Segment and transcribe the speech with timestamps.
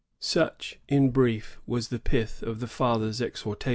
[0.37, 3.69] ''Such, in brief, was the pith of the father's exhorta 1666.